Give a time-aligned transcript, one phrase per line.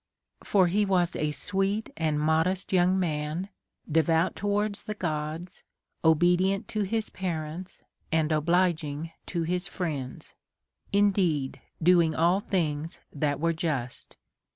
[0.43, 3.49] For he was a sweet and modest yoiuig man,
[3.87, 5.61] devout towards the Gods,
[6.03, 10.33] obedient to his parents, and obliging to his friends;
[10.91, 14.17] indeed doing all things that were just.